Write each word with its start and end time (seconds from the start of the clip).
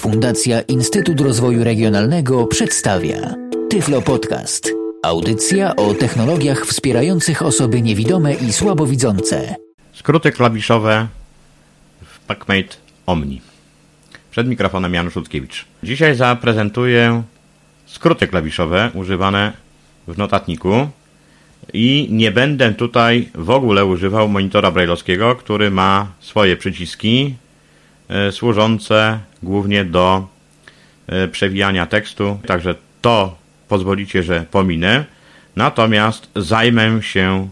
Fundacja 0.00 0.60
Instytut 0.60 1.20
Rozwoju 1.20 1.64
Regionalnego 1.64 2.46
przedstawia 2.46 3.34
Tyflo 3.70 4.02
Podcast. 4.02 4.72
Audycja 5.02 5.76
o 5.76 5.94
technologiach 5.94 6.66
wspierających 6.66 7.42
osoby 7.42 7.82
niewidome 7.82 8.34
i 8.34 8.52
słabowidzące. 8.52 9.54
Skróty 9.92 10.32
klawiszowe 10.32 11.06
w 12.04 12.18
PacMate 12.18 12.76
Omni. 13.06 13.40
Przed 14.30 14.48
mikrofonem 14.48 14.94
Janusz 14.94 15.16
Ludkiewicz. 15.16 15.64
Dzisiaj 15.82 16.14
zaprezentuję 16.14 17.22
skróty 17.86 18.26
klawiszowe 18.26 18.90
używane 18.94 19.52
w 20.08 20.18
notatniku 20.18 20.88
i 21.72 22.08
nie 22.10 22.30
będę 22.30 22.74
tutaj 22.74 23.28
w 23.34 23.50
ogóle 23.50 23.84
używał 23.84 24.28
monitora 24.28 24.70
brailleowskiego, 24.70 25.36
który 25.36 25.70
ma 25.70 26.06
swoje 26.20 26.56
przyciski 26.56 27.34
służące 28.30 29.18
głównie 29.42 29.84
do 29.84 30.26
e, 31.06 31.28
przewijania 31.28 31.86
tekstu, 31.86 32.38
także 32.46 32.74
to 33.02 33.36
pozwolicie, 33.68 34.22
że 34.22 34.44
pominę. 34.50 35.04
Natomiast 35.56 36.28
zajmę 36.36 37.02
się 37.02 37.48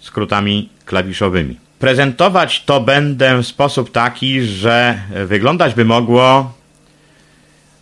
skrótami 0.00 0.68
klawiszowymi. 0.84 1.56
Prezentować 1.78 2.64
to 2.64 2.80
będę 2.80 3.42
w 3.42 3.46
sposób 3.46 3.90
taki, 3.90 4.42
że 4.42 4.98
wyglądać 5.26 5.74
by 5.74 5.84
mogło, 5.84 6.52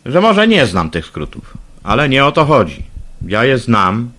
że 0.06 0.20
może 0.20 0.48
nie 0.48 0.66
znam 0.66 0.90
tych 0.90 1.06
skrótów, 1.06 1.56
ale 1.82 2.08
nie 2.08 2.24
o 2.24 2.32
to 2.32 2.44
chodzi. 2.44 2.82
Ja 3.26 3.44
je 3.44 3.58
znam, 3.58 4.10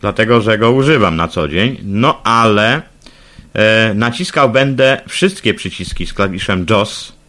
dlatego 0.00 0.40
że 0.40 0.58
go 0.58 0.72
używam 0.72 1.16
na 1.16 1.28
co 1.28 1.48
dzień, 1.48 1.80
no 1.84 2.22
ale 2.22 2.82
e, 3.54 3.94
naciskał 3.94 4.50
będę 4.50 5.00
wszystkie 5.08 5.54
przyciski 5.54 6.06
z 6.06 6.14
klawiszem 6.14 6.66
JOS, 6.70 7.12
e, 7.12 7.19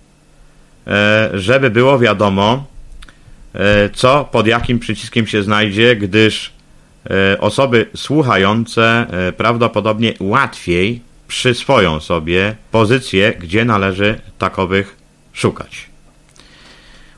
żeby 1.33 1.69
było 1.69 1.99
wiadomo, 1.99 2.65
e, 3.53 3.89
co 3.89 4.25
pod 4.31 4.47
jakim 4.47 4.79
przyciskiem 4.79 5.27
się 5.27 5.43
znajdzie, 5.43 5.95
gdyż 5.95 6.51
e, 7.09 7.39
osoby 7.39 7.85
słuchające 7.95 9.07
e, 9.09 9.31
prawdopodobnie 9.31 10.13
łatwiej 10.19 11.01
przyswoją 11.27 11.99
sobie 11.99 12.55
pozycję, 12.71 13.33
gdzie 13.39 13.65
należy 13.65 14.19
takowych 14.37 14.97
szukać. 15.33 15.89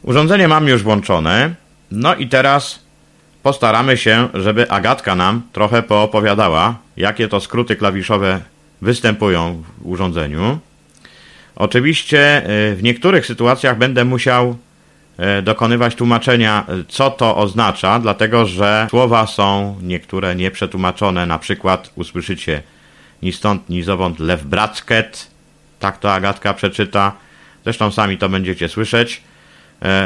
Urządzenie 0.02 0.48
mam 0.48 0.68
już 0.68 0.84
włączone, 0.84 1.56
no 1.92 2.16
i 2.16 2.28
teraz 2.28 2.80
postaramy 3.44 3.98
się, 3.98 4.30
żeby 4.34 4.72
Agatka 4.72 5.16
nam 5.16 5.42
trochę 5.54 5.84
poopowiadała, 5.84 6.78
jakie 6.98 7.28
to 7.28 7.40
skróty 7.40 7.76
klawiszowe 7.76 8.42
występują 8.82 9.64
w 9.78 9.88
urządzeniu. 9.88 10.60
Oczywiście 11.56 12.50
y, 12.72 12.76
w 12.76 12.84
niektórych 12.84 13.26
sytuacjach 13.26 13.78
będę 13.78 14.06
musiał 14.06 14.58
y, 15.40 15.42
dokonywać 15.42 15.96
tłumaczenia, 15.96 16.66
y, 16.82 16.86
co 16.88 17.12
to 17.12 17.38
oznacza, 17.38 18.00
dlatego 18.00 18.46
że 18.46 18.88
słowa 18.90 19.28
są 19.28 19.76
niektóre 19.82 20.36
nieprzetłumaczone. 20.36 21.26
Na 21.26 21.40
przykład 21.40 21.92
usłyszycie 21.96 22.62
ni 23.22 23.34
stąd, 23.34 23.70
ni 23.70 23.84
zowąd 23.84 24.20
lew 24.20 24.46
bracket. 24.46 25.28
Tak 25.80 25.98
to 25.98 26.14
Agatka 26.14 26.54
przeczyta. 26.54 27.12
Zresztą 27.64 27.92
sami 27.92 28.18
to 28.18 28.30
będziecie 28.30 28.70
słyszeć. 28.70 29.22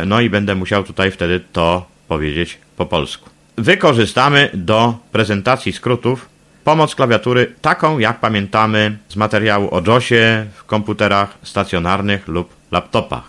No 0.05 0.21
i 0.21 0.29
będę 0.29 0.55
musiał 0.55 0.83
tutaj 0.83 1.11
wtedy 1.11 1.39
to 1.53 1.85
powiedzieć 2.07 2.57
po 2.77 2.85
polsku. 2.85 3.29
Wykorzystamy 3.57 4.49
do 4.53 4.97
prezentacji 5.11 5.73
skrótów 5.73 6.29
pomoc 6.67 6.95
klawiatury 6.95 7.55
taką, 7.61 7.99
jak 7.99 8.19
pamiętamy 8.19 8.97
z 9.09 9.15
materiału 9.15 9.75
o 9.75 9.81
JOSie 9.87 10.45
w 10.55 10.63
komputerach 10.63 11.37
stacjonarnych 11.43 12.27
lub 12.27 12.53
laptopach. 12.71 13.23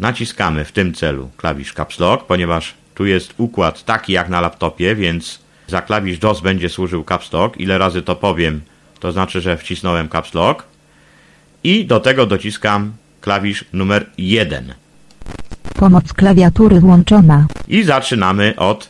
Naciskamy 0.00 0.64
w 0.64 0.72
tym 0.72 0.94
celu 0.94 1.30
klawisz 1.36 1.72
Caps 1.72 1.98
Lock, 1.98 2.24
ponieważ 2.24 2.74
tu 2.94 3.06
jest 3.06 3.34
układ 3.38 3.84
taki 3.84 4.12
jak 4.12 4.28
na 4.28 4.40
laptopie, 4.40 4.94
więc 4.94 5.38
za 5.66 5.82
klawisz 5.82 6.22
JOS 6.22 6.40
będzie 6.40 6.68
służył 6.68 7.04
Caps 7.04 7.32
Lock. 7.32 7.56
Ile 7.60 7.78
razy 7.78 8.02
to 8.02 8.16
powiem, 8.16 8.60
to 8.98 9.12
znaczy, 9.12 9.40
że 9.40 9.56
wcisnąłem 9.56 10.08
Caps 10.08 10.34
Lock. 10.34 10.64
I 11.64 11.84
do 11.84 12.00
tego 12.00 12.26
dociskam 12.26 12.92
klawisz 13.20 13.64
numer 13.72 14.06
1. 14.18 14.74
Pomoc 15.74 16.12
klawiatury 16.12 16.80
włączona. 16.80 17.46
I 17.68 17.82
zaczynamy 17.82 18.56
od 18.56 18.88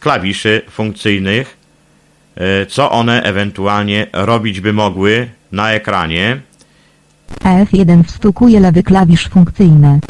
klawiszy 0.00 0.62
funkcyjnych, 0.70 1.61
co 2.68 2.90
one 2.90 3.22
ewentualnie 3.22 4.06
robić 4.12 4.60
by 4.60 4.72
mogły 4.72 5.28
na 5.52 5.72
ekranie. 5.72 6.40
F1 7.40 8.04
wstukuje 8.04 8.60
lewy 8.60 8.82
klawisz 8.82 9.28
funkcyjny. 9.28 10.00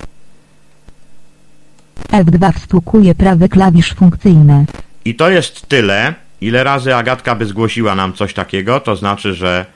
F2 2.12 2.52
wstukuje 2.52 3.14
prawy 3.14 3.48
klawisz 3.48 3.94
funkcyjny. 3.94 4.64
I 5.04 5.14
to 5.14 5.30
jest 5.30 5.68
tyle, 5.68 6.14
ile 6.40 6.64
razy 6.64 6.94
Agatka 6.94 7.34
by 7.34 7.46
zgłosiła 7.46 7.94
nam 7.94 8.12
coś 8.12 8.34
takiego, 8.34 8.80
to 8.80 8.96
znaczy, 8.96 9.34
że 9.34 9.66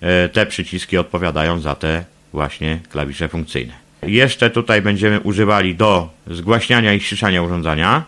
e, 0.00 0.28
te 0.28 0.46
przyciski 0.46 0.98
odpowiadają 0.98 1.60
za 1.60 1.74
te 1.74 2.04
właśnie 2.32 2.78
klawisze 2.90 3.28
funkcyjne. 3.28 3.72
Jeszcze 4.02 4.50
tutaj 4.50 4.82
będziemy 4.82 5.20
używali 5.20 5.74
do 5.74 6.10
zgłaśniania 6.26 6.94
i 6.94 7.00
ściszania 7.00 7.42
urządzenia. 7.42 8.04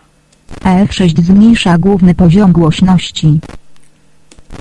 F6 0.61 1.21
zmniejsza 1.21 1.77
główny 1.77 2.15
poziom 2.15 2.51
głośności. 2.51 3.39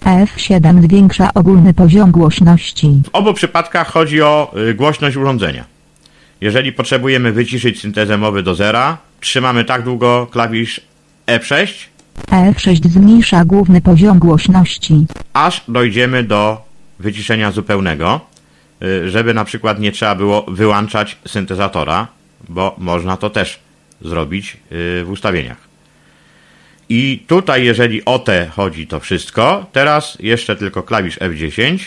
F7 0.04 0.82
zwiększa 0.82 1.34
ogólny 1.34 1.74
poziom 1.74 2.10
głośności. 2.10 3.02
W 3.04 3.14
obu 3.14 3.34
przypadkach 3.34 3.92
chodzi 3.92 4.22
o 4.22 4.52
y, 4.70 4.74
głośność 4.74 5.16
urządzenia. 5.16 5.64
Jeżeli 6.40 6.72
potrzebujemy 6.72 7.32
wyciszyć 7.32 7.80
syntezę 7.80 8.18
mowy 8.18 8.42
do 8.42 8.54
zera, 8.54 8.98
trzymamy 9.20 9.64
tak 9.64 9.82
długo 9.82 10.26
klawisz 10.30 10.80
F6, 11.26 11.68
F6 12.30 12.88
zmniejsza 12.88 13.44
główny 13.44 13.80
poziom 13.80 14.18
głośności. 14.18 15.06
aż 15.32 15.64
dojdziemy 15.68 16.22
do 16.22 16.64
wyciszenia 16.98 17.52
zupełnego, 17.52 18.20
y, 18.82 19.10
żeby 19.10 19.34
na 19.34 19.44
przykład 19.44 19.80
nie 19.80 19.92
trzeba 19.92 20.14
było 20.14 20.42
wyłączać 20.48 21.16
syntezatora, 21.26 22.06
bo 22.48 22.74
można 22.78 23.16
to 23.16 23.30
też 23.30 23.60
zrobić 24.00 24.56
y, 24.72 25.04
w 25.04 25.10
ustawieniach. 25.10 25.67
I 26.88 27.24
tutaj, 27.26 27.64
jeżeli 27.64 28.04
o 28.04 28.18
te 28.18 28.48
chodzi 28.48 28.86
to 28.86 29.00
wszystko, 29.00 29.66
teraz 29.72 30.18
jeszcze 30.20 30.56
tylko 30.56 30.82
klawisz 30.82 31.18
F10 31.18 31.78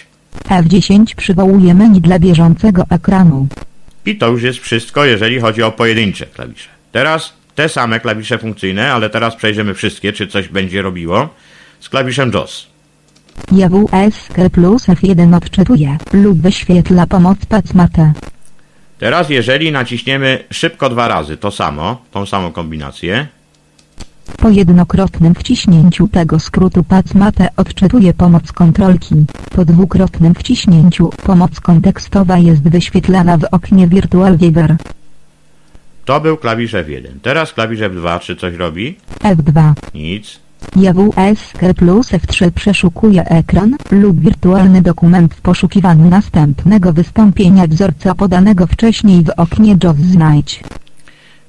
F10 0.49 1.15
przywołuje 1.15 1.73
menu 1.73 2.01
dla 2.01 2.19
bieżącego 2.19 2.83
ekranu. 2.89 3.47
i 4.05 4.17
to 4.17 4.27
już 4.27 4.43
jest 4.43 4.59
wszystko, 4.59 5.05
jeżeli 5.05 5.39
chodzi 5.39 5.63
o 5.63 5.71
pojedyncze 5.71 6.25
klawisze. 6.25 6.69
Teraz 6.91 7.33
te 7.55 7.69
same 7.69 7.99
klawisze 7.99 8.37
funkcyjne, 8.37 8.93
ale 8.93 9.09
teraz 9.09 9.35
przejrzymy 9.35 9.73
wszystkie, 9.73 10.13
czy 10.13 10.27
coś 10.27 10.47
będzie 10.47 10.81
robiło 10.81 11.29
z 11.79 11.89
klawiszem 11.89 12.31
JOS. 12.33 12.67
JWSK 13.51 14.49
plus 14.51 14.87
F1 14.87 15.35
odczytuje 15.35 15.97
lub 16.13 16.41
wyświetla 16.41 17.07
pomoc 17.07 17.45
PACMATE. 17.45 18.13
Teraz 18.99 19.29
jeżeli 19.29 19.71
naciśniemy 19.71 20.43
szybko 20.51 20.89
dwa 20.89 21.07
razy 21.07 21.37
to 21.37 21.51
samo, 21.51 22.01
tą 22.11 22.25
samą 22.25 22.51
kombinację, 22.51 23.27
Po 24.37 24.49
jednokrotnym 24.49 25.35
wciśnięciu 25.35 26.07
tego 26.07 26.39
skrótu 26.39 26.83
PACMATE 26.83 27.49
odczytuje 27.57 28.13
pomoc 28.13 28.51
kontrolki. 28.51 29.15
Po 29.55 29.65
dwukrotnym 29.65 30.35
wciśnięciu 30.35 31.09
pomoc 31.23 31.59
kontekstowa 31.59 32.37
jest 32.37 32.69
wyświetlana 32.69 33.37
w 33.37 33.43
oknie 33.51 33.87
Virtual 33.87 34.37
Viewer. 34.37 34.75
to 36.05 36.19
był 36.19 36.37
klawisz 36.37 36.73
F1. 36.73 37.07
Teraz 37.21 37.53
klawisz 37.53 37.79
F2, 37.79 38.19
czy 38.19 38.35
coś 38.35 38.55
robi? 38.55 38.97
F2. 39.23 39.73
Nic. 39.93 40.39
JWSK 40.75 41.59
plus 41.77 42.11
F3 42.11 42.51
przeszukuje 42.51 43.25
ekran 43.25 43.75
lub 43.91 44.19
wirtualny 44.19 44.81
dokument 44.81 45.33
w 45.35 45.41
poszukiwaniu 45.41 46.09
następnego 46.09 46.93
wystąpienia 46.93 47.67
wzorca 47.67 48.15
podanego 48.15 48.67
wcześniej 48.67 49.23
w 49.23 49.29
oknie 49.37 49.77
JOS 49.83 49.97
znajdź. 49.97 50.63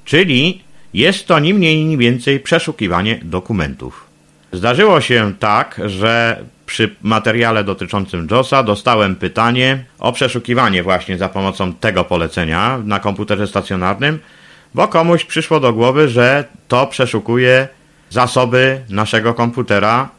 Czyli 0.05 0.61
jest 0.93 1.27
to 1.27 1.39
ni 1.39 1.53
mniej 1.53 1.85
ni 1.85 1.97
więcej 1.97 2.39
przeszukiwanie 2.39 3.19
dokumentów. 3.23 4.05
Zdarzyło 4.51 5.01
się 5.01 5.33
tak, 5.39 5.81
że 5.85 6.43
przy 6.65 6.95
materiale 7.01 7.63
dotyczącym 7.63 8.27
JOSa 8.31 8.63
dostałem 8.63 9.15
pytanie 9.15 9.85
o 9.99 10.11
przeszukiwanie 10.11 10.83
właśnie 10.83 11.17
za 11.17 11.29
pomocą 11.29 11.73
tego 11.73 12.03
polecenia 12.03 12.79
na 12.85 12.99
komputerze 12.99 13.47
stacjonarnym, 13.47 14.19
bo 14.73 14.87
komuś 14.87 15.25
przyszło 15.25 15.59
do 15.59 15.73
głowy, 15.73 16.09
że 16.09 16.43
to 16.67 16.87
przeszukuje 16.87 17.67
zasoby 18.09 18.81
naszego 18.89 19.33
komputera, 19.33 20.09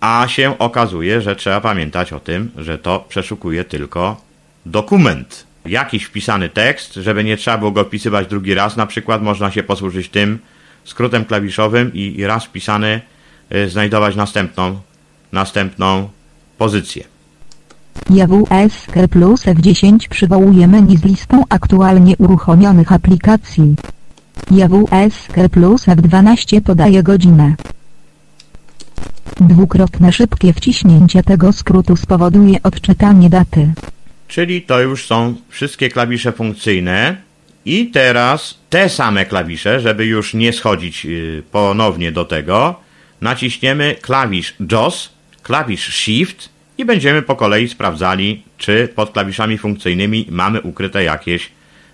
a 0.00 0.28
się 0.28 0.58
okazuje, 0.58 1.20
że 1.20 1.36
trzeba 1.36 1.60
pamiętać 1.60 2.12
o 2.12 2.20
tym, 2.20 2.50
że 2.56 2.78
to 2.78 3.04
przeszukuje 3.08 3.64
tylko 3.64 4.20
dokument. 4.66 5.47
Jakiś 5.68 6.04
wpisany 6.04 6.48
tekst, 6.48 6.94
żeby 6.94 7.24
nie 7.24 7.36
trzeba 7.36 7.58
było 7.58 7.70
go 7.70 7.84
wpisywać 7.84 8.26
drugi 8.26 8.54
raz, 8.54 8.76
na 8.76 8.86
przykład 8.86 9.22
można 9.22 9.50
się 9.50 9.62
posłużyć 9.62 10.08
tym 10.08 10.38
skrótem 10.84 11.24
klawiszowym 11.24 11.94
i, 11.94 12.24
raz 12.24 12.44
wpisany 12.44 13.00
y, 13.54 13.68
znajdować 13.70 14.16
następną, 14.16 14.80
następną 15.32 16.08
pozycję. 16.58 17.04
JWSK 18.10 19.08
plus 19.10 19.46
F10 19.46 20.08
przywołuje 20.08 20.68
menu 20.68 20.96
z 20.96 21.04
listą 21.04 21.44
aktualnie 21.48 22.16
uruchomionych 22.16 22.92
aplikacji. 22.92 23.76
JWSK 24.50 25.48
plus 25.50 25.86
F12 25.86 26.60
podaje 26.60 27.02
godzinę. 27.02 27.54
Dwukrotne 29.40 30.12
szybkie 30.12 30.52
wciśnięcie 30.52 31.22
tego 31.22 31.52
skrótu 31.52 31.96
spowoduje 31.96 32.62
odczytanie 32.62 33.30
daty. 33.30 33.72
Czyli 34.28 34.62
to 34.62 34.80
już 34.80 35.06
są 35.06 35.34
wszystkie 35.48 35.88
klawisze 35.88 36.32
funkcyjne. 36.32 37.16
I 37.64 37.86
teraz 37.86 38.58
te 38.70 38.88
same 38.88 39.26
klawisze, 39.26 39.80
żeby 39.80 40.06
już 40.06 40.34
nie 40.34 40.52
schodzić 40.52 41.06
y, 41.06 41.42
ponownie 41.52 42.12
do 42.12 42.24
tego, 42.24 42.80
naciśniemy 43.20 43.96
klawisz 44.00 44.54
JOS, 44.72 45.12
klawisz 45.42 45.94
Shift 45.94 46.48
i 46.78 46.84
będziemy 46.84 47.22
po 47.22 47.36
kolei 47.36 47.68
sprawdzali, 47.68 48.42
czy 48.58 48.88
pod 48.94 49.10
klawiszami 49.10 49.58
funkcyjnymi 49.58 50.26
mamy 50.30 50.60
ukryte 50.60 51.04
jakieś 51.04 51.50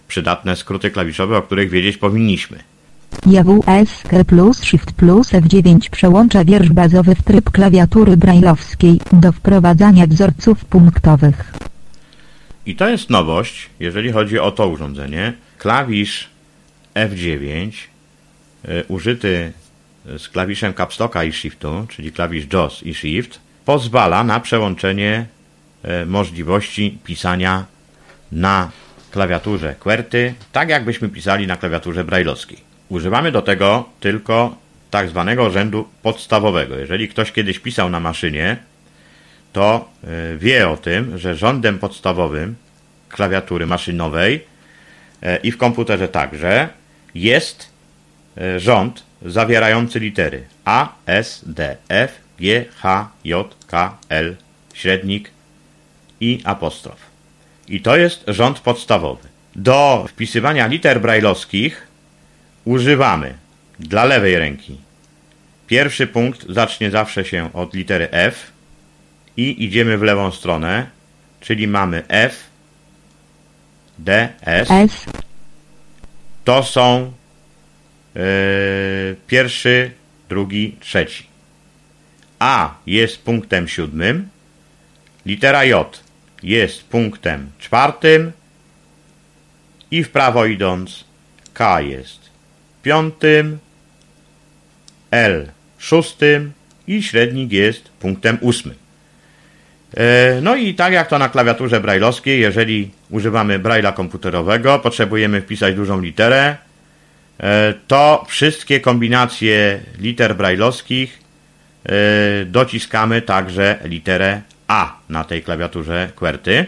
przydatne 0.08 0.56
skróty 0.56 0.90
klawiszowe, 0.90 1.38
o 1.38 1.42
których 1.42 1.70
wiedzieć 1.70 1.96
powinniśmy. 1.96 2.58
JWSK 3.26 4.24
plus 4.26 4.62
Shift 4.62 4.92
plus 4.92 5.32
F9 5.32 5.90
przełącza 5.90 6.44
wiersz 6.44 6.68
bazowy 6.68 7.14
w 7.14 7.22
tryb 7.22 7.50
klawiatury 7.50 8.16
brajlowskiej 8.16 9.00
do 9.12 9.32
wprowadzania 9.32 10.06
wzorców 10.06 10.64
punktowych. 10.64 11.52
I 12.66 12.76
to 12.76 12.88
jest 12.88 13.10
nowość, 13.10 13.70
jeżeli 13.80 14.12
chodzi 14.12 14.38
o 14.38 14.50
to 14.50 14.68
urządzenie. 14.68 15.32
Klawisz 15.58 16.28
F9 16.94 17.72
y, 18.68 18.84
użyty 18.88 19.52
z 20.18 20.28
klawiszem 20.28 20.74
capstocka 20.74 21.24
i 21.24 21.32
shiftu, 21.32 21.86
czyli 21.88 22.12
klawisz 22.12 22.46
JOS 22.52 22.82
i 22.82 22.94
shift, 22.94 23.40
pozwala 23.64 24.24
na 24.24 24.40
przełączenie 24.40 25.26
y, 26.02 26.06
możliwości 26.06 26.98
pisania 27.04 27.64
na 28.32 28.70
klawiaturze 29.10 29.74
QWERTY, 29.80 30.34
tak 30.52 30.68
jakbyśmy 30.68 31.08
pisali 31.08 31.46
na 31.46 31.56
klawiaturze 31.56 32.04
brajlowskiej. 32.04 32.58
Używamy 32.88 33.32
do 33.32 33.42
tego 33.42 33.88
tylko 34.00 34.56
tak 34.90 35.08
zwanego 35.08 35.50
rzędu 35.50 35.88
podstawowego. 36.02 36.76
Jeżeli 36.76 37.08
ktoś 37.08 37.32
kiedyś 37.32 37.58
pisał 37.58 37.90
na 37.90 38.00
maszynie, 38.00 38.56
to 39.54 39.88
y, 40.04 40.38
wie 40.38 40.68
o 40.68 40.76
tym, 40.76 41.18
że 41.18 41.34
rządem 41.34 41.78
podstawowym 41.78 42.54
klawiatury 43.08 43.66
maszynowej 43.66 44.34
y, 45.22 45.36
i 45.42 45.52
w 45.52 45.58
komputerze 45.58 46.08
także 46.08 46.68
jest 47.14 47.70
y, 48.38 48.60
rząd 48.60 49.02
zawierający 49.22 50.00
litery 50.00 50.44
A, 50.64 50.88
S, 51.06 51.44
D, 51.46 51.76
F, 51.88 52.20
G, 52.38 52.64
H, 52.76 53.10
J, 53.24 53.54
K, 53.66 53.96
L, 54.08 54.36
średnik 54.74 55.30
i 56.20 56.40
apostrof. 56.44 57.00
I 57.68 57.80
to 57.80 57.96
jest 57.96 58.24
rząd 58.28 58.60
podstawowy. 58.60 59.28
Do 59.56 60.06
wpisywania 60.08 60.66
liter 60.66 61.00
brajlowskich 61.00 61.86
używamy 62.64 63.34
dla 63.78 64.04
lewej 64.04 64.38
ręki. 64.38 64.76
Pierwszy 65.66 66.06
punkt 66.06 66.46
zacznie 66.48 66.90
zawsze 66.90 67.24
się 67.24 67.52
od 67.52 67.74
litery 67.74 68.08
F 68.10 68.53
i 69.36 69.64
idziemy 69.64 69.98
w 69.98 70.02
lewą 70.02 70.30
stronę, 70.30 70.86
czyli 71.40 71.68
mamy 71.68 72.02
F, 72.08 72.44
D, 73.98 74.28
S. 74.40 74.70
S, 74.70 75.06
To 76.44 76.62
są 76.62 77.12
yy, 78.14 78.22
pierwszy, 79.26 79.90
drugi, 80.28 80.76
trzeci. 80.80 81.26
A 82.38 82.74
jest 82.86 83.22
punktem 83.22 83.68
siódmym, 83.68 84.28
litera 85.26 85.64
J 85.64 86.02
jest 86.42 86.84
punktem 86.84 87.50
czwartym 87.58 88.32
i 89.90 90.04
w 90.04 90.10
prawo 90.10 90.46
idąc 90.46 91.04
K 91.54 91.80
jest 91.80 92.30
piątym, 92.82 93.58
L 95.10 95.50
szóstym 95.78 96.52
i 96.86 97.02
średnik 97.02 97.52
jest 97.52 97.88
punktem 97.88 98.38
ósmym. 98.40 98.83
E, 99.96 100.40
No 100.42 100.56
i 100.56 100.74
tak 100.74 100.92
jak 100.92 101.08
to 101.08 101.18
na 101.18 101.28
klawiaturze 101.28 101.80
brajlowskiej, 101.80 102.40
jeżeli 102.40 102.90
używamy 103.10 103.58
braila 103.58 103.92
komputerowego, 103.92 104.78
potrzebujemy 104.78 105.40
wpisać 105.40 105.74
dużą 105.74 106.00
literę, 106.00 106.56
e, 107.40 107.74
to 107.86 108.24
wszystkie 108.28 108.80
kombinacje 108.80 109.80
liter 109.98 110.36
brajlowskich 110.36 111.18
e, 111.86 112.44
dociskamy 112.44 113.22
także 113.22 113.78
literę 113.84 114.40
A 114.68 114.96
na 115.08 115.24
tej 115.24 115.42
klawiaturze 115.42 116.10
QWERTY. 116.16 116.66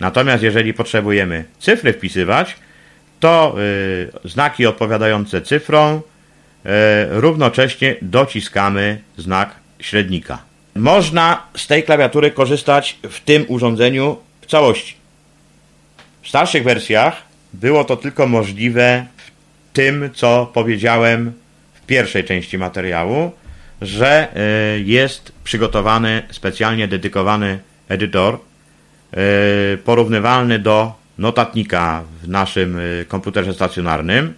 Natomiast 0.00 0.42
jeżeli 0.42 0.74
potrzebujemy 0.74 1.44
cyfry 1.58 1.92
wpisywać, 1.92 2.56
to 3.20 3.56
znaki 4.24 4.66
odpowiadające 4.66 5.42
cyfrom 5.42 6.00
równocześnie 7.10 7.96
dociskamy 8.02 9.00
znak 9.16 9.54
średnika. 9.80 10.53
Można 10.74 11.42
z 11.56 11.66
tej 11.66 11.82
klawiatury 11.82 12.30
korzystać 12.30 12.98
w 13.02 13.20
tym 13.20 13.44
urządzeniu 13.48 14.16
w 14.40 14.46
całości. 14.46 14.94
W 16.22 16.28
starszych 16.28 16.64
wersjach 16.64 17.22
było 17.52 17.84
to 17.84 17.96
tylko 17.96 18.26
możliwe 18.26 19.06
w 19.16 19.30
tym, 19.72 20.10
co 20.14 20.50
powiedziałem 20.54 21.32
w 21.74 21.86
pierwszej 21.86 22.24
części 22.24 22.58
materiału, 22.58 23.32
że 23.82 24.28
y, 24.76 24.80
jest 24.80 25.32
przygotowany 25.44 26.22
specjalnie 26.30 26.88
dedykowany 26.88 27.58
edytor 27.88 28.34
y, 29.14 29.78
porównywalny 29.78 30.58
do 30.58 30.92
notatnika 31.18 32.04
w 32.22 32.28
naszym 32.28 32.78
y, 32.78 33.04
komputerze 33.08 33.54
stacjonarnym. 33.54 34.34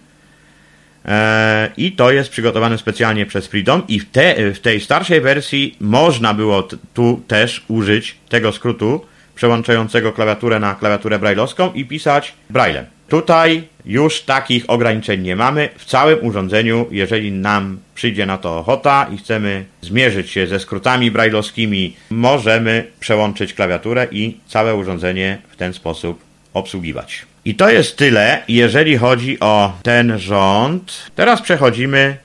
E, 1.07 1.69
I 1.77 1.91
to 1.91 2.11
jest 2.11 2.29
przygotowane 2.29 2.77
specjalnie 2.77 3.25
przez 3.25 3.47
Freedom 3.47 3.83
i 3.87 3.99
w, 3.99 4.09
te, 4.11 4.53
w 4.53 4.59
tej 4.59 4.79
starszej 4.79 5.21
wersji 5.21 5.75
można 5.79 6.33
było 6.33 6.67
tu 6.93 7.21
też 7.27 7.65
użyć 7.67 8.15
tego 8.29 8.51
skrótu 8.51 9.01
przełączającego 9.35 10.13
klawiaturę 10.13 10.59
na 10.59 10.75
klawiaturę 10.75 11.19
brailleowską 11.19 11.73
i 11.73 11.85
pisać 11.85 12.33
braillem. 12.49 12.85
Tutaj 13.07 13.63
już 13.85 14.21
takich 14.21 14.63
ograniczeń 14.67 15.21
nie 15.21 15.35
mamy. 15.35 15.69
W 15.77 15.85
całym 15.85 16.25
urządzeniu, 16.25 16.85
jeżeli 16.91 17.31
nam 17.31 17.79
przyjdzie 17.95 18.25
na 18.25 18.37
to 18.37 18.57
ochota 18.57 19.07
i 19.13 19.17
chcemy 19.17 19.65
zmierzyć 19.81 20.31
się 20.31 20.47
ze 20.47 20.59
skrótami 20.59 21.11
brailleowskimi, 21.11 21.95
możemy 22.09 22.87
przełączyć 22.99 23.53
klawiaturę 23.53 24.07
i 24.11 24.37
całe 24.47 24.75
urządzenie 24.75 25.37
w 25.49 25.55
ten 25.55 25.73
sposób 25.73 26.23
obsługiwać. 26.53 27.25
I 27.47 27.55
to 27.55 27.69
jest 27.69 27.97
tyle, 27.97 28.43
jeżeli 28.47 28.97
chodzi 28.97 29.39
o 29.39 29.73
ten 29.83 30.19
rząd. 30.19 31.11
Teraz 31.15 31.41
przechodzimy 31.41 32.17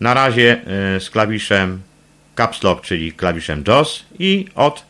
na 0.00 0.14
razie 0.14 0.56
y, 0.96 1.00
z 1.00 1.10
klawiszem 1.10 1.80
Caps 2.36 2.62
Lock, 2.62 2.82
czyli 2.82 3.12
klawiszem 3.12 3.64
JOS 3.68 4.04
i 4.18 4.46
od 4.54 4.84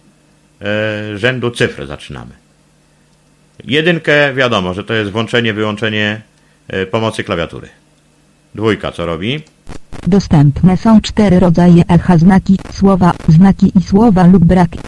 y, 1.13 1.19
rzędu 1.19 1.51
cyfr 1.51 1.87
zaczynamy. 1.87 2.31
Jedynkę 3.65 4.35
wiadomo, 4.35 4.75
że 4.75 4.85
to 4.85 4.95
jest 4.95 5.11
włączenie, 5.11 5.53
wyłączenie 5.55 6.21
y, 6.75 6.87
pomocy 6.87 7.25
klawiatury. 7.25 7.69
Dwójka 8.55 8.93
co 8.93 9.07
robi? 9.07 9.41
dostępne 10.07 10.77
są 10.77 11.01
cztery 11.01 11.41
rodzaje 11.41 11.83
echa 11.89 12.19
znaki, 12.19 12.59
słowa, 12.73 13.13
znaki 13.29 13.73
i 13.79 13.83
słowa 13.83 14.27
lub 14.27 14.45
braki. 14.45 14.79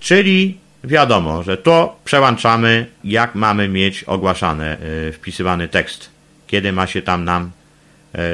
Czyli 0.00 0.58
wiadomo, 0.86 1.42
że 1.42 1.56
to 1.56 1.96
przełączamy, 2.04 2.86
jak 3.04 3.34
mamy 3.34 3.68
mieć 3.68 4.04
ogłaszany, 4.04 4.76
y, 5.08 5.12
wpisywany 5.12 5.68
tekst, 5.68 6.10
kiedy 6.46 6.72
ma 6.72 6.86
się 6.86 7.02
tam 7.02 7.24
nam 7.24 7.50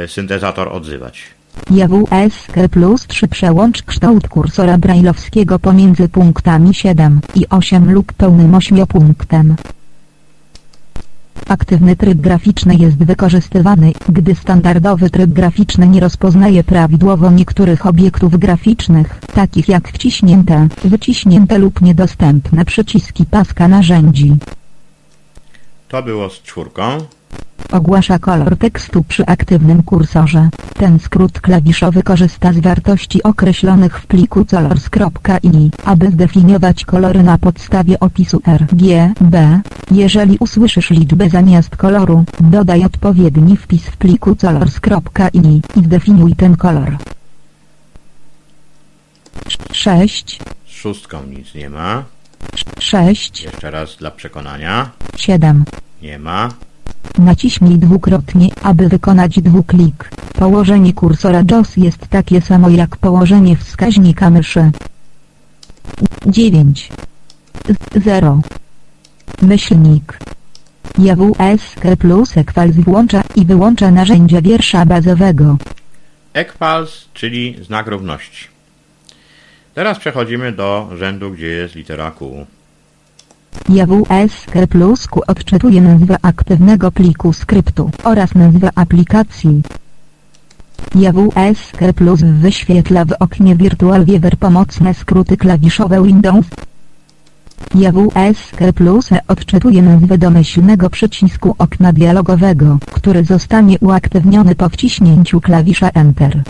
y, 0.04 0.08
syntezator 0.08 0.68
odzywać. 0.68 1.22
JWSK 1.70 2.68
plus 2.70 3.06
3 3.06 3.28
przełącz 3.28 3.82
kształt 3.82 4.28
kursora 4.28 4.78
brajlowskiego 4.78 5.58
pomiędzy 5.58 6.08
punktami 6.08 6.74
7 6.74 7.20
i 7.34 7.48
8 7.48 7.92
lub 7.92 8.12
pełnym 8.12 8.54
ośmiopunktem. 8.54 9.56
Aktywny 11.48 11.96
tryb 11.96 12.20
graficzny 12.20 12.74
jest 12.74 12.96
wykorzystywany, 12.96 13.92
gdy 14.08 14.34
standardowy 14.34 15.10
tryb 15.10 15.30
graficzny 15.30 15.88
nie 15.88 16.00
rozpoznaje 16.00 16.64
prawidłowo 16.64 17.30
niektórych 17.30 17.86
obiektów 17.86 18.38
graficznych, 18.38 19.20
takich 19.34 19.68
jak 19.68 19.88
wciśnięte, 19.88 20.68
wyciśnięte 20.84 21.58
lub 21.58 21.82
niedostępne 21.82 22.64
przyciski 22.64 23.24
paska 23.26 23.68
narzędzi. 23.68 24.36
To 25.88 26.02
było 26.02 26.30
z 26.30 26.42
czwórką. 26.42 26.98
Ogłasza 27.72 28.18
kolor 28.18 28.56
tekstu 28.56 29.04
przy 29.04 29.26
aktywnym 29.26 29.82
kursorze. 29.82 30.48
Ten 30.74 30.98
skrót 30.98 31.40
klawiszowy 31.40 32.02
korzysta 32.02 32.52
z 32.52 32.58
wartości 32.58 33.22
określonych 33.22 34.00
w 34.00 34.06
pliku 34.06 34.44
colors.ini, 34.44 35.70
aby 35.84 36.10
zdefiniować 36.10 36.84
kolory 36.84 37.22
na 37.22 37.38
podstawie 37.38 38.00
opisu 38.00 38.42
RGB. 38.46 39.60
Jeżeli 39.90 40.36
usłyszysz 40.38 40.90
liczbę 40.90 41.30
zamiast 41.30 41.76
koloru, 41.76 42.24
dodaj 42.40 42.84
odpowiedni 42.84 43.56
wpis 43.56 43.82
w 43.82 43.96
pliku 43.96 44.36
colors.ini 44.36 45.62
i 45.76 45.84
zdefiniuj 45.84 46.36
ten 46.36 46.56
kolor. 46.56 46.96
6. 49.72 50.40
Z 50.66 50.70
szóstką 50.70 51.22
nic 51.26 51.54
nie 51.54 51.70
ma. 51.70 52.04
6, 52.78 53.42
Jeszcze 53.42 53.70
raz 53.70 53.96
dla 53.96 54.10
przekonania. 54.10 54.90
7. 55.16 55.64
Nie 56.02 56.18
ma. 56.18 56.48
Naciśnij 57.18 57.78
dwukrotnie, 57.78 58.48
aby 58.62 58.88
wykonać 58.88 59.40
dwuklik. 59.40 60.10
Położenie 60.34 60.92
kursora 60.92 61.42
JOS 61.50 61.76
jest 61.76 62.08
takie 62.08 62.40
samo 62.40 62.68
jak 62.68 62.96
położenie 62.96 63.56
wskaźnika 63.56 64.30
myszy. 64.30 64.70
9. 66.26 66.88
0. 67.96 68.40
Myślnik. 69.42 70.18
JWSK 70.98 71.96
plus 71.98 72.36
Equals 72.36 72.76
włącza 72.76 73.22
i 73.36 73.46
wyłącza 73.46 73.90
narzędzia 73.90 74.42
wiersza 74.42 74.86
bazowego. 74.86 75.56
Ekpals, 76.32 77.08
czyli 77.14 77.56
znak 77.62 77.86
równości. 77.86 78.48
Teraz 79.74 79.98
przechodzimy 79.98 80.52
do 80.52 80.90
rzędu, 80.96 81.30
gdzie 81.30 81.46
jest 81.46 81.74
litera 81.74 82.10
Q. 82.10 82.46
JWSK 83.68 84.66
plus 84.68 85.06
Q 85.06 85.22
odczytuje 85.26 85.80
nazwę 85.80 86.16
aktywnego 86.22 86.92
pliku 86.92 87.32
skryptu 87.32 87.90
oraz 88.04 88.34
nazwę 88.34 88.70
aplikacji. 88.74 89.62
JWSK 90.94 91.92
plus 91.94 92.20
wyświetla 92.20 93.04
w 93.04 93.12
oknie 93.20 93.56
Virtual 93.56 94.04
Viewer 94.04 94.36
pomocne 94.36 94.94
skróty 94.94 95.36
klawiszowe 95.36 96.02
Windows. 96.02 96.46
JWSK 97.74 98.72
plus 98.74 99.10
odczytuje 99.28 99.82
nazwę 99.82 100.18
domyślnego 100.18 100.90
przycisku 100.90 101.54
okna 101.58 101.92
dialogowego, 101.92 102.78
który 102.92 103.24
zostanie 103.24 103.78
uaktywniony 103.78 104.54
po 104.54 104.68
wciśnięciu 104.68 105.40
klawisza 105.40 105.88
Enter. 105.88 106.42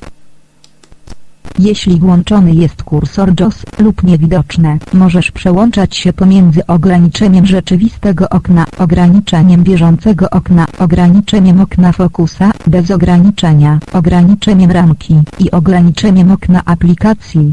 Jeśli 1.58 2.00
włączony 2.00 2.54
jest 2.54 2.82
kursor 2.82 3.40
JOS 3.40 3.62
lub 3.78 4.02
niewidoczne, 4.02 4.78
możesz 4.92 5.30
przełączać 5.30 5.96
się 5.96 6.12
pomiędzy 6.12 6.66
ograniczeniem 6.66 7.46
rzeczywistego 7.46 8.28
okna, 8.28 8.66
ograniczeniem 8.78 9.64
bieżącego 9.64 10.30
okna, 10.30 10.66
ograniczeniem 10.78 11.60
okna 11.60 11.92
fokusa, 11.92 12.50
bez 12.66 12.90
ograniczenia, 12.90 13.78
ograniczeniem 13.92 14.70
ramki 14.70 15.20
i 15.38 15.50
ograniczeniem 15.50 16.30
okna 16.30 16.62
aplikacji. 16.64 17.52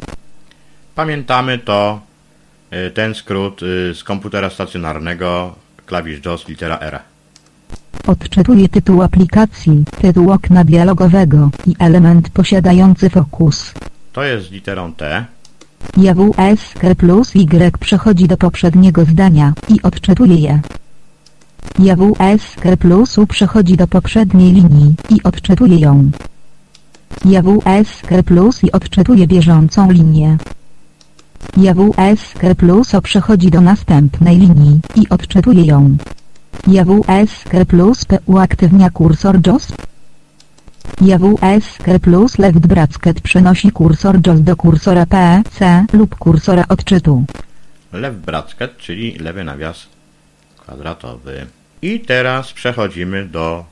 Pamiętamy 0.95 1.57
to, 1.57 1.99
y, 2.87 2.91
ten 2.91 3.15
skrót 3.15 3.63
y, 3.63 3.95
z 3.95 4.03
komputera 4.03 4.49
stacjonarnego, 4.49 5.55
klawisz 5.85 6.25
JOS, 6.25 6.47
litera 6.47 6.77
R. 6.79 6.99
Odczytuje 8.07 8.69
tytuł 8.69 9.01
aplikacji, 9.01 9.83
tytuł 10.01 10.31
okna 10.31 10.63
dialogowego 10.63 11.49
i 11.65 11.75
element 11.79 12.29
posiadający 12.29 13.09
fokus. 13.09 13.73
To 14.19 14.23
jest 14.23 14.51
literą 14.51 14.93
T. 14.93 15.25
JWSK 15.97 16.95
plus 16.97 17.35
Y 17.35 17.77
przechodzi 17.79 18.27
do 18.27 18.37
poprzedniego 18.37 19.05
zdania 19.05 19.53
i 19.69 19.81
odczytuje 19.81 20.35
je. 20.35 20.59
JWSK 21.79 22.63
plus 22.79 23.17
U 23.17 23.27
przechodzi 23.27 23.77
do 23.77 23.87
poprzedniej 23.87 24.53
linii 24.53 24.95
i 25.09 25.23
odczytuje 25.23 25.79
ją. 25.79 26.11
JWSK 27.25 28.09
plus 28.25 28.63
I 28.63 28.71
odczytuje 28.71 29.27
bieżącą 29.27 29.91
linię. 29.91 30.37
JWSK 31.57 32.41
plus 32.57 32.95
O 32.95 33.01
przechodzi 33.01 33.51
do 33.51 33.61
następnej 33.61 34.37
linii 34.37 34.79
i 34.95 35.09
odczytuje 35.09 35.65
ją. 35.65 35.97
JWSK 36.67 37.65
plus 37.67 38.05
P 38.05 38.19
uaktywnia 38.25 38.89
kursor 38.89 39.47
JOS. 39.47 39.67
JWSK 41.01 41.99
plus 42.01 42.37
left 42.39 42.67
bracket 42.67 43.21
przenosi 43.21 43.71
kursor 43.71 44.19
JOS 44.27 44.41
do 44.41 44.55
kursora 44.55 45.05
P, 45.05 45.41
C 45.51 45.85
lub 45.93 46.15
kursora 46.15 46.65
odczytu. 46.69 47.23
Left 47.93 48.17
bracket, 48.17 48.77
czyli 48.77 49.17
lewy 49.19 49.43
nawias 49.43 49.87
kwadratowy. 50.57 51.45
I 51.81 51.99
teraz 51.99 52.53
przechodzimy 52.53 53.25
do 53.25 53.65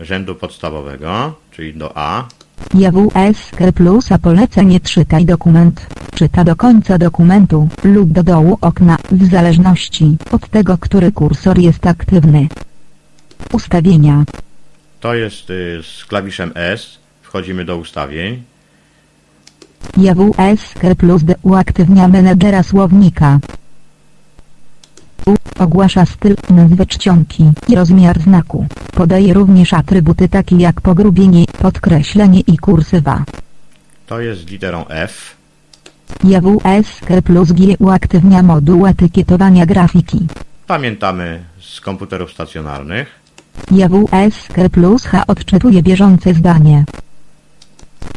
rzędu 0.00 0.34
podstawowego, 0.34 1.34
czyli 1.50 1.74
do 1.74 1.92
A. 1.94 2.28
JWSK 2.74 3.72
plus 3.74 4.12
A 4.12 4.18
polecenie 4.18 4.80
czytaj 4.80 5.24
dokument. 5.24 5.86
Czyta 6.14 6.44
do 6.44 6.56
końca 6.56 6.98
dokumentu 6.98 7.68
lub 7.84 8.12
do 8.12 8.22
dołu 8.22 8.58
okna 8.60 8.96
w 9.10 9.30
zależności 9.30 10.16
od 10.32 10.48
tego, 10.48 10.78
który 10.78 11.12
kursor 11.12 11.58
jest 11.58 11.86
aktywny. 11.86 12.48
Ustawienia. 13.52 14.24
To 15.04 15.14
jest 15.14 15.50
y, 15.50 15.82
z 15.82 16.04
klawiszem 16.04 16.52
S. 16.54 16.98
Wchodzimy 17.22 17.64
do 17.64 17.76
ustawień. 17.76 18.42
JWSK 19.96 20.80
plus 20.98 21.24
D 21.24 21.34
uaktywnia 21.42 22.08
menedżera 22.08 22.62
słownika. 22.62 23.38
U 25.26 25.34
ogłasza 25.58 26.06
styl, 26.06 26.36
nazwę 26.50 26.86
czcionki 26.86 27.52
i 27.68 27.74
rozmiar 27.74 28.20
znaku. 28.20 28.66
Podaje 28.92 29.34
również 29.34 29.72
atrybuty 29.72 30.28
takie 30.28 30.56
jak 30.56 30.80
pogrubienie, 30.80 31.44
podkreślenie 31.58 32.40
i 32.40 32.58
kursywa. 32.58 33.24
To 34.06 34.20
jest 34.20 34.50
literą 34.50 34.88
F. 34.88 35.36
JWSK 36.24 37.08
plus 37.24 37.52
G 37.52 37.76
uaktywnia 37.78 38.42
moduł 38.42 38.86
etykietowania 38.86 39.66
grafiki. 39.66 40.26
Pamiętamy 40.66 41.44
z 41.60 41.80
komputerów 41.80 42.32
stacjonarnych. 42.32 43.23
JWSK 43.70 44.68
plus 44.72 45.04
H 45.04 45.26
odczytuje 45.26 45.82
bieżące 45.82 46.34
zdanie. 46.34 46.84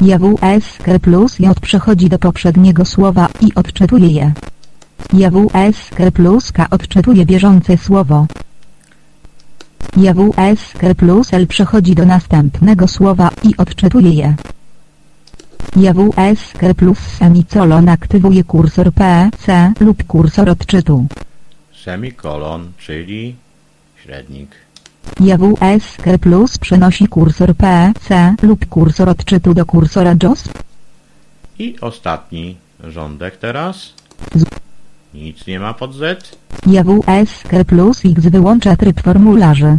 JWSK 0.02 1.00
plus 1.02 1.40
J 1.40 1.60
przechodzi 1.60 2.10
do 2.10 2.20
poprzedniego 2.20 2.86
słowa 2.86 3.28
i 3.42 3.56
odczytuje 3.56 4.08
je. 4.08 4.34
JWSK 5.14 6.12
plus 6.14 6.52
K 6.52 6.68
odczytuje 6.72 7.26
bieżące 7.26 7.78
słowo. 7.78 8.28
JWSK 9.98 10.94
plus 10.98 11.34
L 11.34 11.48
przechodzi 11.48 11.96
do 11.96 12.06
następnego 12.06 12.88
słowa 12.88 13.30
i 13.44 13.58
odczytuje 13.58 14.12
je. 14.12 14.36
JWSK 15.76 16.74
plus 16.78 17.00
semicolon 17.00 17.90
aktywuje 17.90 18.44
kursor 18.44 18.94
P, 18.94 19.30
C 19.38 19.74
lub 19.80 20.04
kursor 20.04 20.50
odczytu. 20.50 21.06
Semikolon, 21.84 22.72
czyli 22.78 23.36
średnik. 24.04 24.67
JWSK 25.20 26.04
plus 26.22 26.58
przenosi 26.58 27.08
kursor 27.08 27.56
P, 27.56 27.92
C 28.00 28.36
lub 28.42 28.66
kursor 28.66 29.10
odczytu 29.10 29.54
do 29.54 29.66
kursora 29.66 30.16
JOS. 30.24 30.50
I 31.60 31.76
ostatni 31.82 32.58
rządek 32.84 33.38
teraz. 33.38 33.94
Nic 35.14 35.48
nie 35.48 35.60
ma 35.60 35.74
pod 35.74 35.94
Z. 35.94 36.38
JWSK 36.66 37.50
plus 37.68 38.06
X 38.06 38.26
wyłącza 38.26 38.76
tryb 38.76 39.02
formularzy. 39.02 39.78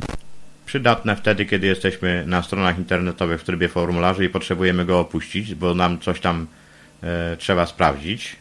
Przydatne 0.66 1.16
wtedy, 1.16 1.47
kiedy 1.47 1.66
jesteśmy 1.66 2.25
na 2.26 2.42
stronach 2.42 2.78
internetowych 2.78 3.40
w 3.40 3.44
trybie 3.44 3.68
formularzy 3.68 4.25
i 4.25 4.28
potrzebujemy 4.28 4.85
go 4.85 5.00
opuścić, 5.00 5.54
bo 5.54 5.75
nam 5.75 5.99
coś 5.99 6.20
tam 6.20 6.47
e, 7.02 7.37
trzeba 7.37 7.66
sprawdzić. 7.66 8.37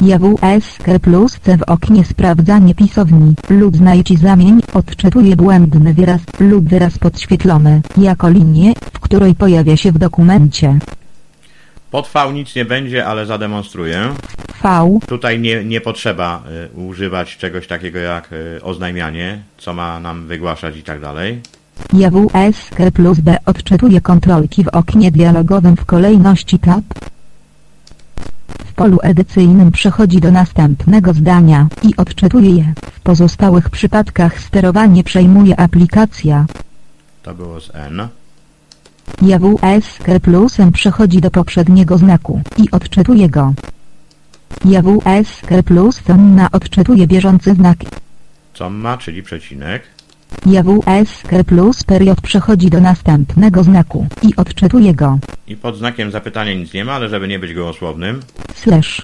JWSK 0.00 0.84
plus 1.02 1.38
C 1.40 1.56
w 1.56 1.62
oknie 1.62 2.04
sprawdzanie 2.04 2.74
pisowni 2.74 3.34
lub 3.50 3.76
znajdź 3.76 4.10
i 4.10 4.16
zamień 4.16 4.60
odczytuje 4.74 5.36
błędny 5.36 5.94
wyraz 5.94 6.20
lub 6.40 6.68
wyraz 6.68 6.98
podświetlony 6.98 7.80
jako 7.96 8.28
linię, 8.28 8.72
w 8.92 9.00
której 9.00 9.34
pojawia 9.34 9.76
się 9.76 9.92
w 9.92 9.98
dokumencie. 9.98 10.78
Pod 11.90 12.10
V 12.14 12.32
nic 12.32 12.54
nie 12.54 12.64
będzie, 12.64 13.06
ale 13.06 13.26
zademonstruję. 13.26 14.14
V, 14.62 14.98
Tutaj 15.06 15.40
nie, 15.40 15.64
nie 15.64 15.80
potrzeba 15.80 16.42
e, 16.46 16.68
używać 16.80 17.36
czegoś 17.36 17.66
takiego 17.66 17.98
jak 17.98 18.30
e, 18.32 18.62
oznajmianie, 18.62 19.42
co 19.58 19.74
ma 19.74 20.00
nam 20.00 20.26
wygłaszać 20.26 20.76
i 20.76 20.82
tak 20.82 21.00
dalej. 21.00 21.40
JWSK 21.92 22.76
plus 22.94 23.20
B 23.20 23.36
odczytuje 23.46 24.00
kontrolki 24.00 24.64
w 24.64 24.68
oknie 24.68 25.10
dialogowym 25.10 25.76
w 25.76 25.84
kolejności 25.84 26.58
tab. 26.58 26.84
W 28.78 28.80
polu 28.80 28.98
edycyjnym 29.02 29.72
przechodzi 29.72 30.20
do 30.20 30.30
następnego 30.30 31.14
zdania 31.14 31.68
i 31.82 31.96
odczytuje 31.96 32.50
je. 32.50 32.74
W 32.92 33.00
pozostałych 33.00 33.70
przypadkach 33.70 34.40
sterowanie 34.40 35.04
przejmuje 35.04 35.60
aplikacja. 35.60 36.46
To 37.22 37.34
było 37.34 37.60
z 37.60 37.70
N. 37.74 38.08
JWSK 39.22 40.06
plus 40.22 40.60
M 40.60 40.72
przechodzi 40.72 41.20
do 41.20 41.30
poprzedniego 41.30 41.98
znaku 41.98 42.40
i 42.56 42.70
odczytuje 42.70 43.28
go. 43.28 43.54
JWSK 44.64 45.50
plus 45.64 46.02
na 46.36 46.50
odczytuje 46.50 47.06
bieżący 47.06 47.54
znak. 47.54 47.78
Co 48.54 48.70
ma, 48.70 48.98
czyli 48.98 49.22
przecinek. 49.22 49.82
JWSK 50.46 51.44
plus 51.46 51.84
period 51.84 52.20
przechodzi 52.20 52.70
do 52.70 52.80
następnego 52.80 53.62
znaku 53.64 54.06
i 54.22 54.36
odczytuje 54.36 54.94
go. 54.94 55.18
I 55.46 55.56
pod 55.56 55.76
znakiem 55.76 56.10
zapytania 56.10 56.54
nic 56.54 56.72
nie 56.72 56.84
ma, 56.84 56.92
ale 56.92 57.08
żeby 57.08 57.28
nie 57.28 57.38
być 57.38 57.54
gołosłownym. 57.54 58.20
Slash. 58.54 59.02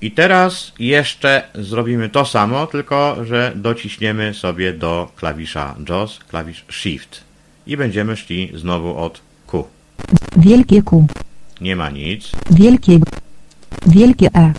I 0.00 0.10
teraz 0.10 0.72
jeszcze 0.78 1.42
zrobimy 1.54 2.08
to 2.08 2.24
samo, 2.24 2.66
tylko 2.66 3.16
że 3.24 3.52
dociśniemy 3.56 4.34
sobie 4.34 4.72
do 4.72 5.10
klawisza 5.16 5.74
JOS, 5.88 6.18
klawisz 6.28 6.64
Shift. 6.70 7.24
I 7.66 7.76
będziemy 7.76 8.16
szli 8.16 8.52
znowu 8.54 8.96
od 8.96 9.20
Q. 9.46 9.64
Wielkie 10.36 10.82
Q. 10.82 11.06
Nie 11.60 11.76
ma 11.76 11.90
nic. 11.90 12.32
Wielkie. 12.50 12.98
Wielkie 13.86 14.28
E. 14.34 14.52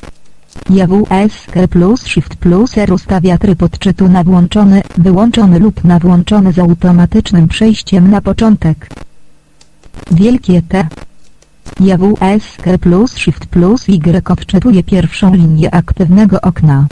JWSK 0.69 1.67
plus 1.69 2.07
Shift 2.07 2.35
plus 2.35 2.77
R 2.77 2.93
ustawia 2.93 3.37
tryb 3.37 3.63
odczytu 3.63 4.07
na 4.07 4.23
włączony, 4.23 4.81
wyłączony 4.97 5.59
lub 5.59 5.83
na 5.83 5.99
włączony 5.99 6.53
z 6.53 6.59
automatycznym 6.59 7.47
przejściem 7.47 8.11
na 8.11 8.21
początek. 8.21 8.89
Wielkie 10.11 10.61
T. 10.61 10.87
JWSK 11.79 12.77
plus 12.81 13.17
Shift 13.17 13.45
plus 13.45 13.89
Y 13.89 14.29
odczytuje 14.29 14.83
pierwszą 14.83 15.35
linię 15.35 15.75
aktywnego 15.75 16.41
okna. 16.41 16.87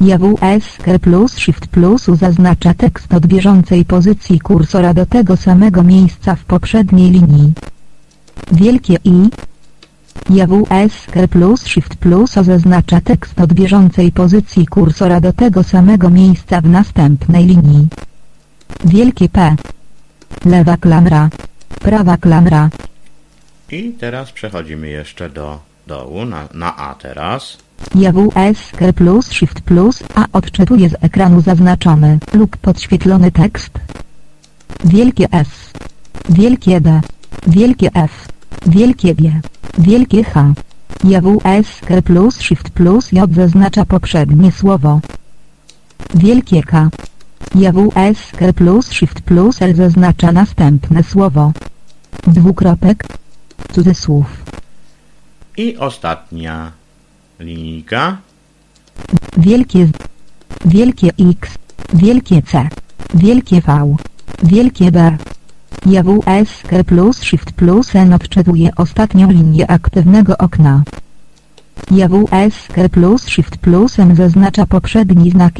JWSK 0.00 0.98
plus 1.00 1.36
Shift 1.36 1.66
plus 1.66 2.04
zaznacza 2.04 2.74
tekst 2.74 3.14
od 3.14 3.26
bieżącej 3.26 3.84
pozycji 3.84 4.40
kursora 4.40 4.94
do 4.94 5.06
tego 5.06 5.36
samego 5.36 5.82
miejsca 5.82 6.34
w 6.34 6.44
poprzedniej 6.44 7.10
linii. 7.10 7.52
Wielkie 8.52 8.96
I. 9.04 9.28
JWSK 10.30 11.28
plus 11.30 11.66
Shift 11.66 11.96
plus 11.96 12.38
O 12.38 12.44
zaznacza 12.44 13.00
tekst 13.00 13.40
od 13.40 13.52
bieżącej 13.52 14.12
pozycji 14.12 14.66
kursora 14.66 15.20
do 15.20 15.32
tego 15.32 15.62
samego 15.62 16.10
miejsca 16.10 16.60
w 16.60 16.68
następnej 16.68 17.46
linii. 17.46 17.88
Wielkie 18.84 19.28
P. 19.28 19.56
Lewa 20.44 20.76
klamra. 20.76 21.30
Prawa 21.80 22.16
klamra. 22.16 22.70
I 23.70 23.92
teraz 24.00 24.32
przechodzimy 24.32 24.88
jeszcze 24.88 25.30
do 25.30 25.60
dołu, 25.86 26.24
na, 26.24 26.48
na 26.54 26.76
A 26.76 26.94
teraz. 26.94 27.58
JWSK 27.94 28.92
plus 28.94 29.30
Shift 29.30 29.60
plus 29.60 30.02
A 30.14 30.26
odczytuje 30.32 30.88
z 30.88 30.94
ekranu 31.00 31.40
zaznaczony 31.40 32.18
lub 32.34 32.56
podświetlony 32.56 33.30
tekst. 33.32 33.70
Wielkie 34.84 35.26
S. 35.32 35.48
Wielkie 36.28 36.80
D. 36.80 37.00
Wielkie 37.46 37.90
F. 37.94 38.28
Wielkie 38.66 39.14
G. 39.14 39.40
Wielkie 39.78 40.24
H. 40.24 40.54
JWSK 41.04 42.02
plus 42.04 42.40
Shift 42.40 42.70
plus 42.70 43.12
J 43.12 43.34
zaznacza 43.34 43.84
poprzednie 43.84 44.52
słowo. 44.52 45.00
Wielkie 46.14 46.62
K. 46.62 46.90
JWSK 47.54 48.52
plus 48.54 48.92
Shift 48.92 49.20
plus 49.20 49.62
L 49.62 49.74
zaznacza 49.74 50.32
następne 50.32 51.02
słowo. 51.02 51.52
Dwukropek. 52.26 53.06
Cudzysłów. 53.72 54.26
I 55.56 55.76
ostatnia 55.76 56.72
linijka. 57.40 58.18
Wielkie 59.36 59.86
Z. 59.86 59.92
Wielkie 60.64 61.10
X. 61.30 61.58
Wielkie 61.94 62.42
C. 62.42 62.68
Wielkie 63.14 63.60
V. 63.60 63.96
Wielkie 64.42 64.90
B. 64.90 65.16
JWSK 65.86 66.84
plus 66.86 67.22
Shift 67.22 67.52
plus 67.52 67.96
N 67.96 68.12
odczytuje 68.12 68.70
ostatnią 68.76 69.30
linię 69.30 69.70
aktywnego 69.70 70.38
okna. 70.38 70.82
JWSK 71.90 72.74
plus 72.92 73.24
Shift 73.26 73.56
plus 73.56 73.98
M 73.98 74.16
zaznacza 74.16 74.66
poprzedni 74.66 75.30
znak. 75.30 75.54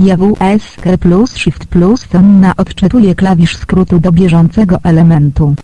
JWSK 0.00 0.84
plus 1.00 1.36
Shift 1.36 1.66
plus 1.66 2.06
N 2.14 2.46
odczytuje 2.56 3.14
klawisz 3.14 3.56
skrótu 3.56 3.98
do 3.98 4.12
bieżącego 4.12 4.76
elementu. 4.82 5.54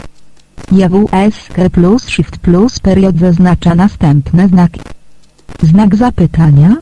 JWSK 0.73 1.57
plus 1.73 2.09
Shift 2.09 2.39
plus 2.39 2.79
period 2.81 3.19
zaznacza 3.19 3.75
następne 3.75 4.49
znaki. 4.49 4.81
Znak 5.63 5.97
zapytania? 5.97 6.77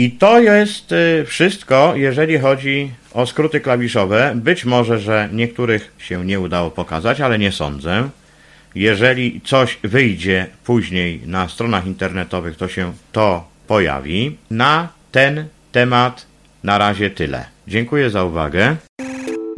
I 0.00 0.10
to 0.10 0.40
jest 0.40 0.92
y, 0.92 1.24
wszystko, 1.26 1.92
jeżeli 1.96 2.38
chodzi 2.38 2.90
o 3.12 3.26
skróty 3.26 3.60
klawiszowe. 3.60 4.32
Być 4.34 4.64
może, 4.64 4.98
że 4.98 5.28
niektórych 5.32 5.92
się 5.98 6.24
nie 6.24 6.40
udało 6.40 6.70
pokazać, 6.70 7.20
ale 7.20 7.38
nie 7.38 7.52
sądzę. 7.52 8.08
Jeżeli 8.74 9.40
coś 9.44 9.78
wyjdzie 9.82 10.46
później 10.64 11.20
na 11.26 11.48
stronach 11.48 11.86
internetowych, 11.86 12.56
to 12.56 12.68
się 12.68 12.92
to 13.12 13.48
pojawi. 13.66 14.36
Na 14.50 14.88
ten 15.12 15.44
temat 15.72 16.26
na 16.64 16.78
razie 16.78 17.10
tyle. 17.10 17.44
Dziękuję 17.68 18.10
za 18.10 18.24
uwagę. 18.24 18.76